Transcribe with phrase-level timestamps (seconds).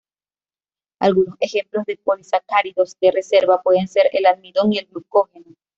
[0.99, 5.55] Algunos ejemplos de polisacáridos de reserva pueden ser: el almidón y el glucógeno.